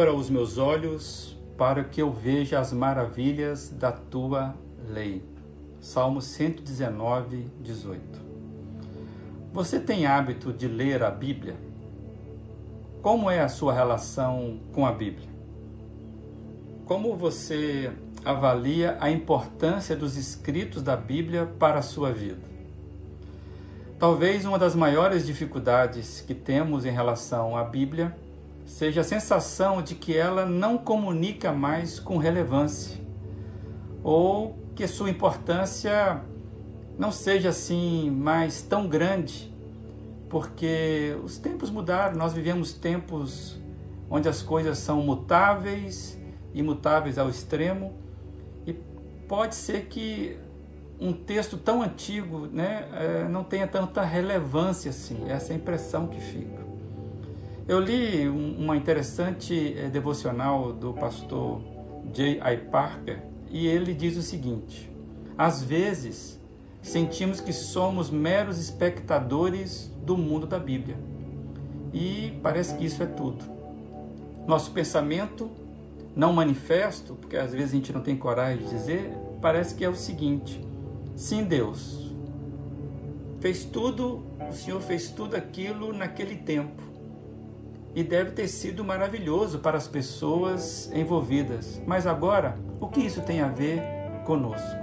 [0.00, 4.54] Abra os meus olhos para que eu veja as maravilhas da tua
[4.88, 5.22] lei.
[5.78, 8.00] Salmo 119, 18.
[9.52, 11.54] Você tem hábito de ler a Bíblia?
[13.02, 15.28] Como é a sua relação com a Bíblia?
[16.86, 17.92] Como você
[18.24, 22.40] avalia a importância dos escritos da Bíblia para a sua vida?
[23.98, 28.16] Talvez uma das maiores dificuldades que temos em relação à Bíblia
[28.70, 33.00] seja a sensação de que ela não comunica mais com relevância,
[34.02, 36.22] ou que sua importância
[36.96, 39.52] não seja assim mais tão grande,
[40.28, 43.60] porque os tempos mudaram, nós vivemos tempos
[44.08, 46.16] onde as coisas são mutáveis,
[46.54, 47.98] imutáveis ao extremo,
[48.64, 48.72] e
[49.26, 50.38] pode ser que
[50.98, 56.06] um texto tão antigo né, eh, não tenha tanta relevância assim, essa é a impressão
[56.06, 56.69] que fica.
[57.68, 61.60] Eu li uma interessante eh, devocional do pastor
[62.12, 62.56] J.I.
[62.70, 64.90] Parker e ele diz o seguinte:
[65.36, 66.40] às vezes
[66.82, 70.96] sentimos que somos meros espectadores do mundo da Bíblia
[71.92, 73.44] e parece que isso é tudo.
[74.46, 75.50] Nosso pensamento
[76.16, 79.88] não manifesto, porque às vezes a gente não tem coragem de dizer, parece que é
[79.88, 80.60] o seguinte:
[81.14, 82.10] sim, Deus
[83.38, 86.89] fez tudo, o Senhor fez tudo aquilo naquele tempo
[87.94, 91.80] e deve ter sido maravilhoso para as pessoas envolvidas.
[91.86, 93.82] Mas agora, o que isso tem a ver
[94.24, 94.78] conosco?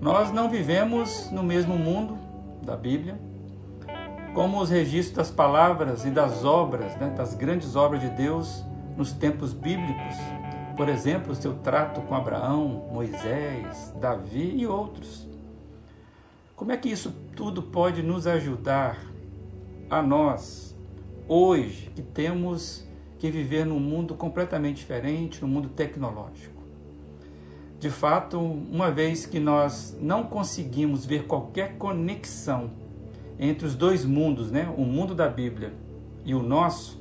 [0.00, 2.18] Nós não vivemos no mesmo mundo
[2.62, 3.18] da Bíblia,
[4.34, 8.64] como os registros das palavras e das obras, né, das grandes obras de Deus
[8.96, 10.16] nos tempos bíblicos.
[10.76, 15.28] Por exemplo, o seu trato com Abraão, Moisés, Davi e outros.
[16.56, 18.98] Como é que isso tudo pode nos ajudar
[19.90, 20.71] a nós
[21.32, 22.86] hoje que temos
[23.18, 26.62] que viver num mundo completamente diferente, num mundo tecnológico.
[27.80, 32.70] De fato, uma vez que nós não conseguimos ver qualquer conexão
[33.38, 35.72] entre os dois mundos, né, o mundo da Bíblia
[36.22, 37.00] e o nosso,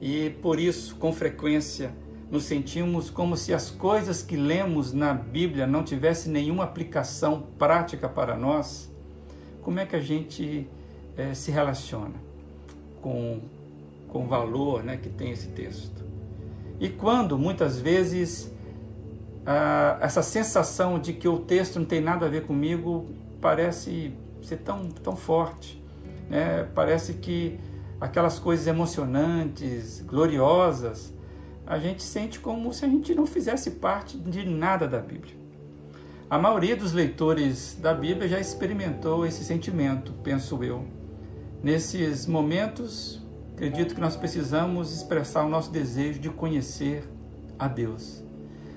[0.00, 1.92] e por isso, com frequência,
[2.30, 8.08] nos sentimos como se as coisas que lemos na Bíblia não tivessem nenhuma aplicação prática
[8.08, 8.90] para nós,
[9.62, 10.66] como é que a gente
[11.16, 12.29] é, se relaciona?
[13.00, 13.40] Com,
[14.08, 16.04] com valor né, que tem esse texto.
[16.78, 18.52] E quando, muitas vezes,
[20.00, 23.06] essa sensação de que o texto não tem nada a ver comigo
[23.40, 24.12] parece
[24.42, 25.82] ser tão, tão forte,
[26.28, 26.66] né?
[26.74, 27.58] parece que
[28.00, 31.12] aquelas coisas emocionantes, gloriosas,
[31.66, 35.34] a gente sente como se a gente não fizesse parte de nada da Bíblia.
[36.28, 40.84] A maioria dos leitores da Bíblia já experimentou esse sentimento, penso eu.
[41.62, 43.20] Nesses momentos,
[43.52, 47.04] acredito que nós precisamos expressar o nosso desejo de conhecer
[47.58, 48.24] a Deus.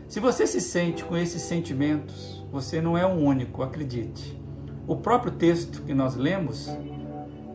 [0.10, 4.38] Se você se sente com esses sentimentos, você não é o único, acredite.
[4.86, 6.70] O próprio texto que nós lemos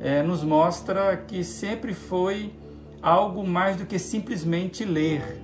[0.00, 2.54] é, nos mostra que sempre foi
[3.02, 5.42] algo mais do que simplesmente ler.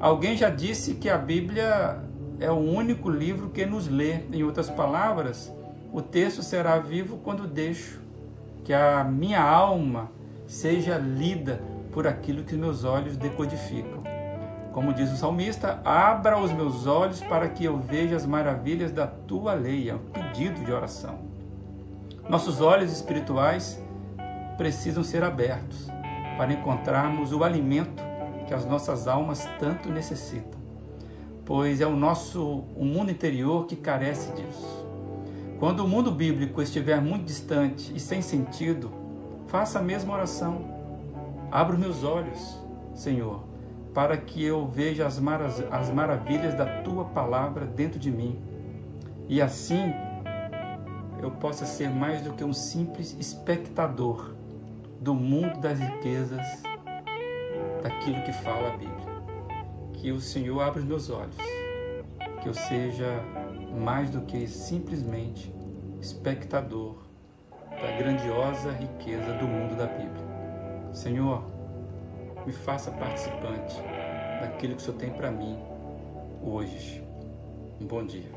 [0.00, 2.02] Alguém já disse que a Bíblia
[2.40, 4.20] é o único livro que nos lê.
[4.32, 5.52] Em outras palavras,
[5.92, 8.01] o texto será vivo quando deixo
[8.64, 10.10] que a minha alma
[10.46, 11.60] seja lida
[11.92, 14.02] por aquilo que meus olhos decodificam.
[14.72, 19.06] Como diz o salmista, abra os meus olhos para que eu veja as maravilhas da
[19.06, 19.90] tua lei.
[19.90, 21.18] É um pedido de oração.
[22.28, 23.82] Nossos olhos espirituais
[24.56, 25.88] precisam ser abertos
[26.38, 28.02] para encontrarmos o alimento
[28.46, 30.60] que as nossas almas tanto necessitam,
[31.44, 34.81] pois é o nosso o mundo interior que carece disso.
[35.62, 38.90] Quando o mundo bíblico estiver muito distante e sem sentido,
[39.46, 40.60] faça a mesma oração.
[41.52, 42.58] Abra os meus olhos,
[42.96, 43.44] Senhor,
[43.94, 48.40] para que eu veja as, mar as maravilhas da tua palavra dentro de mim.
[49.28, 49.94] E assim
[51.22, 54.34] eu possa ser mais do que um simples espectador
[55.00, 56.44] do mundo das riquezas,
[57.84, 59.22] daquilo que fala a Bíblia.
[59.92, 61.36] Que o Senhor abra os meus olhos,
[62.42, 63.22] que eu seja
[63.72, 65.52] mais do que simplesmente
[66.00, 66.96] espectador
[67.70, 70.92] da grandiosa riqueza do mundo da Bíblia.
[70.92, 71.44] Senhor,
[72.46, 73.76] me faça participante
[74.40, 75.58] daquilo que o Senhor tem para mim
[76.42, 77.02] hoje.
[77.80, 78.30] Um bom dia.